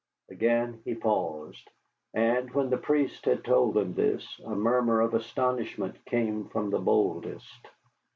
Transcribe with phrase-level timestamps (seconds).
[0.31, 1.69] Again he paused,
[2.11, 6.79] and when the priest had told them this, a murmur of astonishment came from the
[6.79, 7.67] boldest.